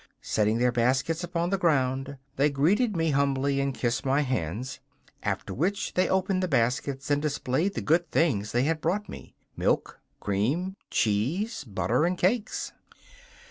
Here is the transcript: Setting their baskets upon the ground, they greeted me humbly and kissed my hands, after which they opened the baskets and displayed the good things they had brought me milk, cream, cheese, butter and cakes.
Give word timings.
Setting 0.23 0.57
their 0.57 0.71
baskets 0.71 1.23
upon 1.23 1.51
the 1.51 1.59
ground, 1.59 2.17
they 2.35 2.49
greeted 2.49 2.97
me 2.97 3.11
humbly 3.11 3.61
and 3.61 3.71
kissed 3.71 4.03
my 4.03 4.21
hands, 4.21 4.79
after 5.21 5.53
which 5.53 5.93
they 5.93 6.09
opened 6.09 6.41
the 6.41 6.47
baskets 6.47 7.11
and 7.11 7.21
displayed 7.21 7.75
the 7.75 7.81
good 7.81 8.09
things 8.09 8.51
they 8.51 8.63
had 8.63 8.81
brought 8.81 9.07
me 9.07 9.35
milk, 9.55 9.99
cream, 10.19 10.75
cheese, 10.89 11.63
butter 11.63 12.03
and 12.03 12.17
cakes. 12.17 12.73